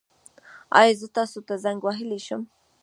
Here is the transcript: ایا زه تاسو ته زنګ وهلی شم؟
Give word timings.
ایا 0.79 0.93
زه 0.99 1.07
تاسو 1.17 1.37
ته 1.47 1.53
زنګ 1.63 1.79
وهلی 1.83 2.19
شم؟ 2.25 2.41